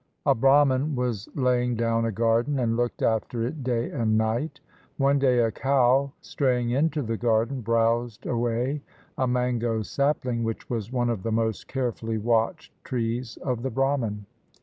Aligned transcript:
A 0.25 0.33
Brahman 0.33 0.95
was 0.95 1.29
laying 1.35 1.75
down 1.75 2.05
a 2.05 2.11
garden 2.11 2.57
and 2.57 2.75
looked 2.75 3.03
after 3.03 3.45
it 3.45 3.63
day 3.63 3.91
and 3.91 4.17
night. 4.17 4.59
One 4.97 5.19
day 5.19 5.37
a 5.37 5.51
cow 5.51 6.11
straying 6.21 6.71
into 6.71 7.03
the 7.03 7.17
gar 7.17 7.45
den 7.45 7.61
browsed 7.61 8.25
away 8.25 8.81
a 9.15 9.27
mango 9.27 9.81
sapUng 9.81 10.41
which 10.41 10.67
was 10.71 10.91
one 10.91 11.11
of 11.11 11.21
the 11.21 11.31
most 11.31 11.67
carefully 11.67 12.17
watched 12.17 12.73
trees 12.83 13.37
of 13.43 13.61
the 13.61 13.69
Brahman. 13.69 14.25